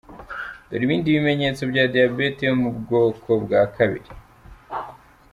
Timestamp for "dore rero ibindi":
0.67-1.15